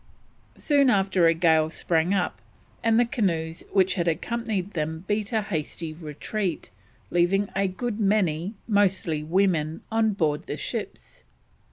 [0.55, 2.41] Soon after a gale sprang up,
[2.83, 6.71] and the canoes which had accompanied them beat a hasty retreat,
[7.11, 11.23] leaving a good many, mostly women, on board the ships.